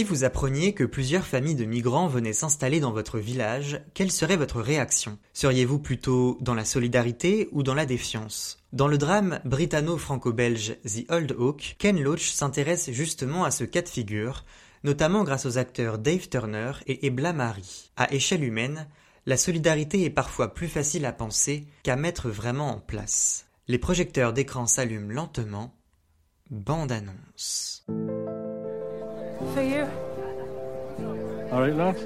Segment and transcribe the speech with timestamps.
[0.00, 4.38] Si vous appreniez que plusieurs familles de migrants venaient s'installer dans votre village, quelle serait
[4.38, 5.18] votre réaction?
[5.34, 8.56] Seriez-vous plutôt dans la solidarité ou dans la défiance?
[8.72, 13.90] Dans le drame britanno-franco-belge The Old Oak, Ken Loach s'intéresse justement à ce cas de
[13.90, 14.46] figure,
[14.84, 17.92] notamment grâce aux acteurs Dave Turner et Ebla Marie.
[17.98, 18.88] À échelle humaine,
[19.26, 23.44] la solidarité est parfois plus facile à penser qu'à mettre vraiment en place.
[23.68, 25.74] Les projecteurs d'écran s'allument lentement.
[26.48, 27.84] Bande annonce.
[29.54, 29.88] For you.
[31.50, 31.96] All right, lad.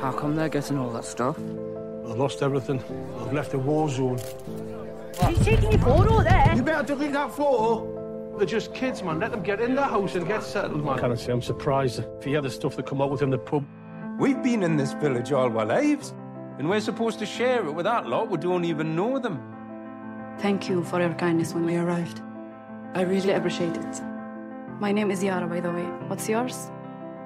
[0.00, 1.36] How come they're getting all that stuff?
[1.38, 2.82] I've lost everything.
[3.20, 4.20] I've left a war zone.
[5.26, 6.52] He's taking your photo there.
[6.54, 8.36] You better delete that photo.
[8.36, 9.18] They're just kids, man.
[9.18, 10.98] Let them get in the house and get settled, man.
[10.98, 13.38] I can't say I'm surprised if you hear the stuff that come out within the
[13.38, 13.64] pub?
[14.18, 16.14] We've been in this village all our lives,
[16.58, 19.40] and we're supposed to share it with that lot We don't even know them.
[20.38, 22.20] Thank you for your kindness when we arrived.
[22.94, 24.02] I really appreciate it.
[24.80, 25.86] My name is Yara, by the way.
[26.06, 26.70] What's yours?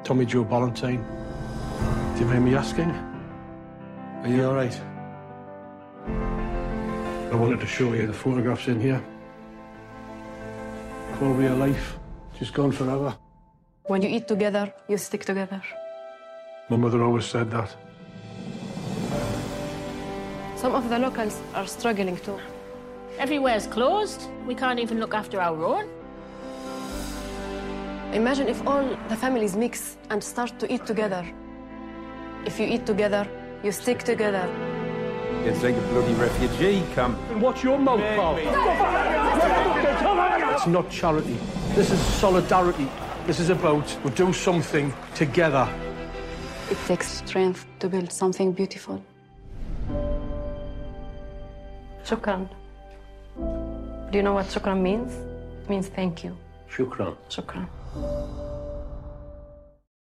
[0.04, 1.04] Tommy Joe Ballantyne.
[2.14, 2.90] Do you mind me asking?
[4.22, 4.80] Are you all right?
[7.30, 9.04] I wanted to show you the photographs in here.
[11.20, 11.98] All real life,
[12.38, 13.14] just gone forever.
[13.84, 15.62] When you eat together, you stick together.
[16.70, 17.76] My mother always said that.
[20.56, 22.38] Some of the locals are struggling too.
[23.18, 24.22] Everywhere's closed.
[24.46, 25.90] We can't even look after our own.
[28.12, 31.24] Imagine if all the families mix and start to eat together.
[32.44, 33.26] If you eat together,
[33.64, 34.46] you stick together.
[35.46, 37.18] It's like a bloody refugee camp.
[37.30, 38.36] And what's your mouth, pal?
[40.52, 41.38] It's not charity.
[41.74, 42.86] This is solidarity.
[43.26, 45.66] This is about we do something together.
[46.70, 49.02] It takes strength to build something beautiful.
[52.04, 52.46] Shukran.
[54.10, 55.14] Do you know what shukran means?
[55.62, 56.36] It means thank you.
[56.70, 57.16] Shukran.
[57.30, 57.66] Shukran.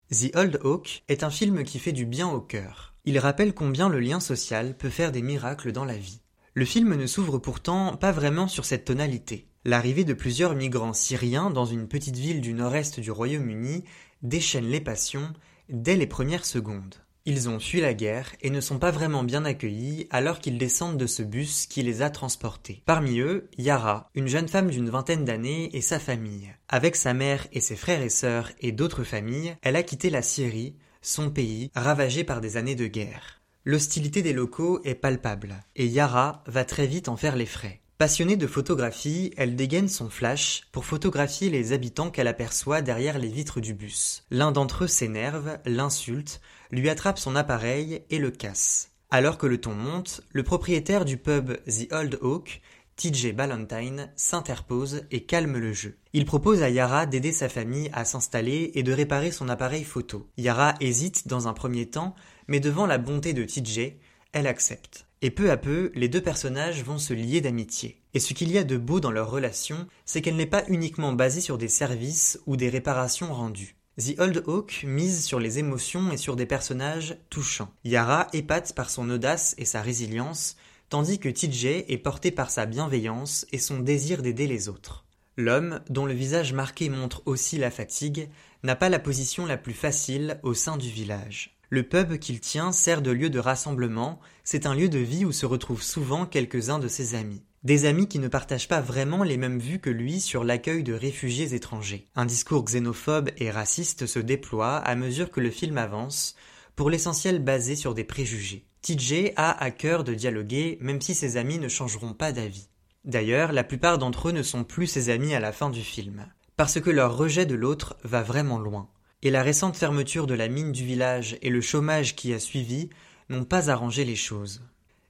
[0.09, 2.95] The Old Oak est un film qui fait du bien au cœur.
[3.05, 6.21] Il rappelle combien le lien social peut faire des miracles dans la vie.
[6.53, 9.47] Le film ne s'ouvre pourtant pas vraiment sur cette tonalité.
[9.63, 13.83] L'arrivée de plusieurs migrants syriens dans une petite ville du nord-est du Royaume-Uni
[14.21, 15.33] déchaîne les passions
[15.69, 16.95] dès les premières secondes.
[17.29, 20.95] Ils ont fui la guerre et ne sont pas vraiment bien accueillis alors qu'ils descendent
[20.95, 22.81] de ce bus qui les a transportés.
[22.85, 26.49] Parmi eux, Yara, une jeune femme d'une vingtaine d'années et sa famille.
[26.69, 30.21] Avec sa mère et ses frères et sœurs et d'autres familles, elle a quitté la
[30.21, 33.41] Syrie, son pays, ravagé par des années de guerre.
[33.65, 37.81] L'hostilité des locaux est palpable, et Yara va très vite en faire les frais.
[37.97, 43.27] Passionnée de photographie, elle dégaine son flash pour photographier les habitants qu'elle aperçoit derrière les
[43.27, 44.23] vitres du bus.
[44.29, 48.91] L'un d'entre eux s'énerve, l'insulte, lui attrape son appareil et le casse.
[49.09, 52.61] Alors que le ton monte, le propriétaire du pub The Old Oak,
[52.97, 55.97] TJ Ballantyne, s'interpose et calme le jeu.
[56.13, 60.29] Il propose à Yara d'aider sa famille à s'installer et de réparer son appareil photo.
[60.37, 62.13] Yara hésite dans un premier temps,
[62.47, 63.97] mais devant la bonté de TJ,
[64.33, 65.07] elle accepte.
[65.21, 68.01] Et peu à peu, les deux personnages vont se lier d'amitié.
[68.13, 71.13] Et ce qu'il y a de beau dans leur relation, c'est qu'elle n'est pas uniquement
[71.13, 73.75] basée sur des services ou des réparations rendues.
[73.99, 77.73] The Old Oak mise sur les émotions et sur des personnages touchants.
[77.83, 80.55] Yara épate par son audace et sa résilience,
[80.89, 85.05] tandis que TJ est porté par sa bienveillance et son désir d'aider les autres.
[85.35, 88.29] L'homme, dont le visage marqué montre aussi la fatigue,
[88.61, 91.56] n'a pas la position la plus facile au sein du village.
[91.69, 95.33] Le pub qu'il tient sert de lieu de rassemblement, c'est un lieu de vie où
[95.33, 97.43] se retrouvent souvent quelques-uns de ses amis.
[97.63, 100.93] Des amis qui ne partagent pas vraiment les mêmes vues que lui sur l'accueil de
[100.93, 102.07] réfugiés étrangers.
[102.15, 106.35] Un discours xénophobe et raciste se déploie à mesure que le film avance,
[106.77, 108.65] pour l'essentiel basé sur des préjugés.
[108.81, 112.69] TJ a à cœur de dialoguer même si ses amis ne changeront pas d'avis.
[113.03, 116.27] D'ailleurs, la plupart d'entre eux ne sont plus ses amis à la fin du film,
[116.55, 118.87] parce que leur rejet de l'autre va vraiment loin
[119.23, 122.89] et la récente fermeture de la mine du village et le chômage qui a suivi
[123.29, 124.61] n'ont pas arrangé les choses.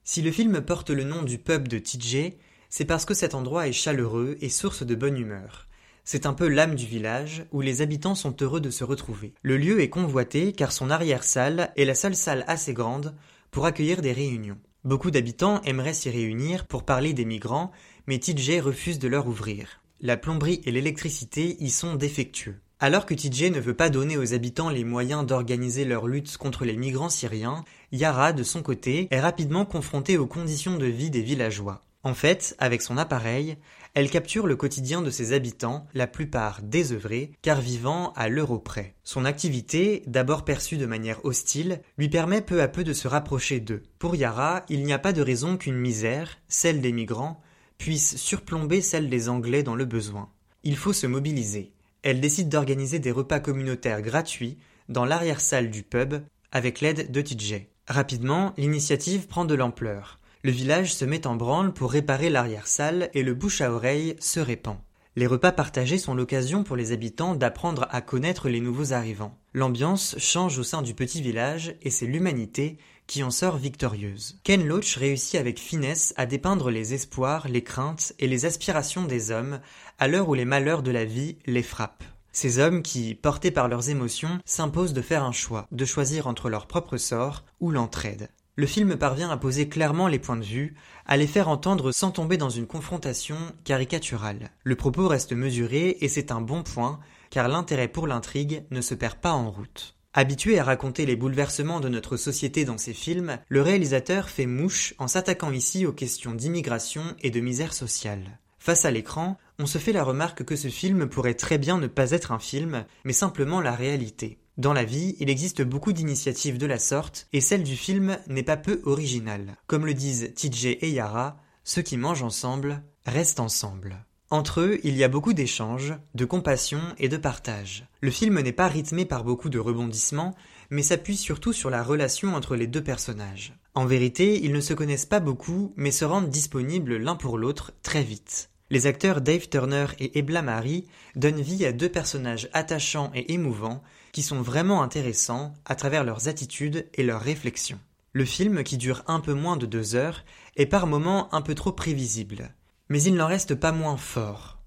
[0.03, 2.33] Si le film porte le nom du pub de TJ,
[2.69, 5.67] c'est parce que cet endroit est chaleureux et source de bonne humeur.
[6.05, 9.33] C'est un peu l'âme du village où les habitants sont heureux de se retrouver.
[9.41, 13.13] Le lieu est convoité car son arrière-salle est la seule salle assez grande
[13.51, 14.57] pour accueillir des réunions.
[14.85, 17.73] Beaucoup d'habitants aimeraient s'y réunir pour parler des migrants,
[18.07, 19.81] mais TJ refuse de leur ouvrir.
[19.99, 22.61] La plomberie et l'électricité y sont défectueux.
[22.79, 26.63] Alors que TJ ne veut pas donner aux habitants les moyens d'organiser leur lutte contre
[26.63, 31.23] les migrants syriens, Yara, de son côté, est rapidement confrontée aux conditions de vie des
[31.23, 31.83] villageois.
[32.03, 33.57] En fait, avec son appareil,
[33.95, 38.93] elle capture le quotidien de ses habitants, la plupart désœuvrés, car vivant à l'euro près.
[39.03, 43.59] Son activité, d'abord perçue de manière hostile, lui permet peu à peu de se rapprocher
[43.59, 43.81] d'eux.
[43.97, 47.41] Pour Yara, il n'y a pas de raison qu'une misère, celle des migrants,
[47.79, 50.29] puisse surplomber celle des Anglais dans le besoin.
[50.63, 51.73] Il faut se mobiliser.
[52.03, 54.57] Elle décide d'organiser des repas communautaires gratuits
[54.89, 56.15] dans l'arrière-salle du pub
[56.51, 57.67] avec l'aide de TJ.
[57.87, 60.19] Rapidement, l'initiative prend de l'ampleur.
[60.43, 64.39] Le village se met en branle pour réparer l'arrière-salle et le bouche à oreille se
[64.39, 64.77] répand.
[65.15, 69.35] Les repas partagés sont l'occasion pour les habitants d'apprendre à connaître les nouveaux arrivants.
[69.53, 72.77] L'ambiance change au sein du petit village et c'est l'humanité
[73.07, 74.39] qui en sort victorieuse.
[74.43, 79.31] Ken Loach réussit avec finesse à dépeindre les espoirs, les craintes et les aspirations des
[79.31, 79.59] hommes
[79.97, 82.03] à l'heure où les malheurs de la vie les frappent.
[82.31, 86.49] Ces hommes qui, portés par leurs émotions, s'imposent de faire un choix, de choisir entre
[86.49, 88.29] leur propre sort ou l'entraide.
[88.55, 90.75] Le film parvient à poser clairement les points de vue,
[91.05, 94.51] à les faire entendre sans tomber dans une confrontation caricaturale.
[94.63, 96.99] Le propos reste mesuré et c'est un bon point,
[97.29, 99.96] car l'intérêt pour l'intrigue ne se perd pas en route.
[100.13, 104.95] Habitué à raconter les bouleversements de notre société dans ses films, le réalisateur fait mouche
[104.97, 108.39] en s'attaquant ici aux questions d'immigration et de misère sociale.
[108.57, 111.87] Face à l'écran, on se fait la remarque que ce film pourrait très bien ne
[111.87, 114.39] pas être un film, mais simplement la réalité.
[114.57, 118.41] Dans la vie, il existe beaucoup d'initiatives de la sorte, et celle du film n'est
[118.41, 119.55] pas peu originale.
[119.67, 124.06] Comme le disent TJ et Yara, ceux qui mangent ensemble restent ensemble.
[124.29, 127.85] Entre eux, il y a beaucoup d'échanges, de compassion et de partage.
[128.01, 130.35] Le film n'est pas rythmé par beaucoup de rebondissements,
[130.69, 133.53] mais s'appuie surtout sur la relation entre les deux personnages.
[133.73, 137.71] En vérité, ils ne se connaissent pas beaucoup, mais se rendent disponibles l'un pour l'autre
[137.83, 138.49] très vite.
[138.69, 143.81] Les acteurs Dave Turner et Ebla Marie donnent vie à deux personnages attachants et émouvants
[144.11, 147.79] qui sont vraiment intéressants à travers leurs attitudes et leurs réflexions.
[148.11, 150.25] Le film, qui dure un peu moins de deux heures,
[150.57, 152.53] est par moments un peu trop prévisible.
[152.89, 154.57] Mais il n'en reste pas moins fort.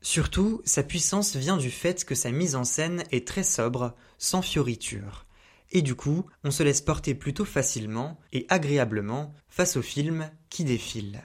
[0.00, 4.42] Surtout, sa puissance vient du fait que sa mise en scène est très sobre, sans
[4.42, 5.26] fioritures.
[5.72, 10.64] Et du coup, on se laisse porter plutôt facilement et agréablement face au film qui
[10.64, 11.22] défile.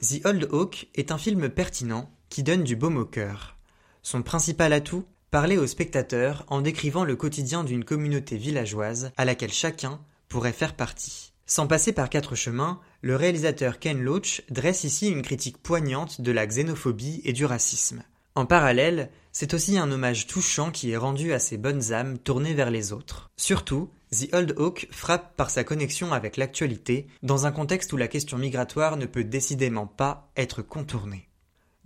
[0.00, 3.56] The Old Oak est un film pertinent qui donne du baume au cœur.
[4.02, 9.52] Son principal atout Parler aux spectateurs en décrivant le quotidien d'une communauté villageoise à laquelle
[9.52, 10.00] chacun
[10.30, 11.34] pourrait faire partie.
[11.50, 16.30] Sans passer par quatre chemins, le réalisateur Ken Loach dresse ici une critique poignante de
[16.30, 18.02] la xénophobie et du racisme.
[18.34, 22.52] En parallèle, c'est aussi un hommage touchant qui est rendu à ces bonnes âmes tournées
[22.52, 23.30] vers les autres.
[23.38, 28.08] Surtout, The Old Oak frappe par sa connexion avec l'actualité, dans un contexte où la
[28.08, 31.30] question migratoire ne peut décidément pas être contournée.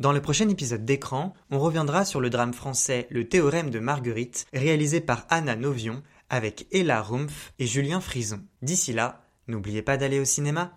[0.00, 4.44] Dans le prochain épisode d'écran, on reviendra sur le drame français Le théorème de Marguerite,
[4.52, 8.40] réalisé par Anna Novion, avec Ella Rumpf et Julien Frison.
[8.62, 10.72] D'ici là, N'oubliez pas d'aller au cinéma.